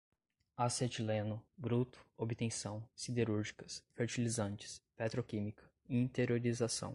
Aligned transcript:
acetileno, 0.57 1.43
bruto, 1.55 1.99
obtenção, 2.17 2.87
siderúrgicas, 2.95 3.83
fertilizantes, 3.93 4.81
petroquímica, 4.95 5.63
interiorização 5.87 6.89